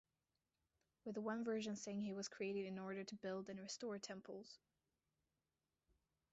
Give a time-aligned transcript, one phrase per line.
[1.05, 4.57] With one version saying he was created in order to build and restore temples.